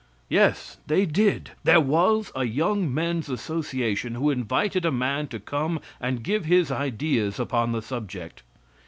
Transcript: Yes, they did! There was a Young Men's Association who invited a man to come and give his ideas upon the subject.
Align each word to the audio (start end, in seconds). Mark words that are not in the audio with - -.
Yes, 0.29 0.77
they 0.87 1.05
did! 1.05 1.51
There 1.63 1.79
was 1.79 2.31
a 2.35 2.43
Young 2.45 2.91
Men's 2.91 3.29
Association 3.29 4.15
who 4.15 4.31
invited 4.31 4.83
a 4.83 4.91
man 4.91 5.27
to 5.27 5.39
come 5.39 5.79
and 5.99 6.23
give 6.23 6.45
his 6.45 6.71
ideas 6.71 7.39
upon 7.39 7.71
the 7.71 7.83
subject. 7.83 8.41